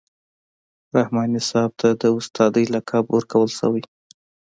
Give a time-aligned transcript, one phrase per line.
[0.95, 3.83] رحماني صاحب ته د استادۍ لقب ورکول شوی.